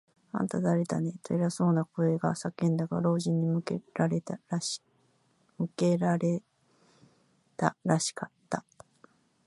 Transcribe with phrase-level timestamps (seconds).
[0.33, 4.81] 「あんた、だれだね？」と、偉そうな声が叫んだが、老人に向けられたらし
[8.15, 8.65] かった。